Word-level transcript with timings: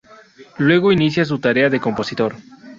Luego 0.57 0.91
inicia 0.91 1.25
su 1.25 1.37
tarea 1.37 1.69
de 1.69 1.79
compositor. 1.79 2.33